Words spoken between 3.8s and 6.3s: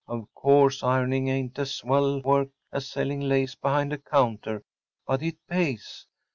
a counter, but it pays.